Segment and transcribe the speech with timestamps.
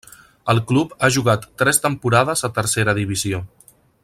[0.53, 3.45] El club ha jugat tres temporades a Tercera Divisió.